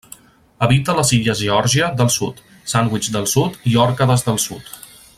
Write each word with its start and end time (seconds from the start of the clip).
Habita 0.67 0.95
les 0.99 1.11
illes 1.17 1.41
Geòrgia 1.43 1.89
del 2.01 2.09
Sud, 2.15 2.41
Sandwich 2.73 3.13
del 3.19 3.31
Sud 3.35 3.63
i 3.73 3.79
Òrcades 3.87 4.29
del 4.31 4.45
Sud. 4.47 4.79